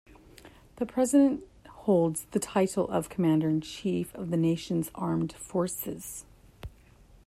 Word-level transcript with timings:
The 0.77 0.87
President 0.87 1.43
holds 1.67 2.23
the 2.31 2.39
title 2.39 2.87
of 2.89 3.07
commander-in-chief 3.09 4.15
of 4.15 4.31
the 4.31 4.37
nation's 4.37 4.89
armed 4.95 5.33
forces. 5.33 6.25